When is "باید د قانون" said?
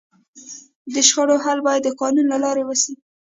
1.67-2.25